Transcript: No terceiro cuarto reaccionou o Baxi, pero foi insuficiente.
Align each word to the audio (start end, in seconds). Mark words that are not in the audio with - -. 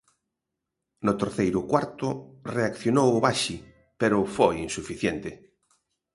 No 1.05 1.13
terceiro 1.21 1.59
cuarto 1.71 2.07
reaccionou 2.55 3.07
o 3.13 3.21
Baxi, 3.25 3.57
pero 3.99 4.31
foi 4.35 4.55
insuficiente. 4.67 5.31